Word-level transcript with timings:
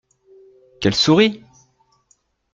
Qu’elle 0.81 0.95
sourie! 0.95 1.43